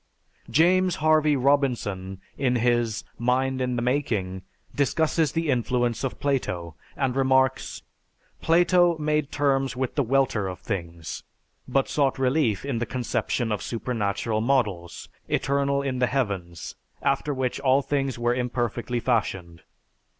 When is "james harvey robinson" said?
0.49-2.19